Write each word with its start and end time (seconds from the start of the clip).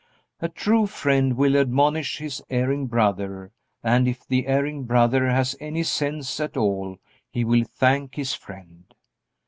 A 0.41 0.49
true 0.49 0.87
friend 0.87 1.37
will 1.37 1.55
admonish 1.55 2.17
his 2.17 2.41
erring 2.49 2.87
brother, 2.87 3.51
and 3.83 4.07
if 4.07 4.25
the 4.27 4.47
erring 4.47 4.85
brother 4.85 5.27
has 5.29 5.55
any 5.59 5.83
sense 5.83 6.39
at 6.39 6.57
all 6.57 6.97
he 7.29 7.43
will 7.45 7.65
thank 7.65 8.15
his 8.15 8.33
friend. 8.33 8.95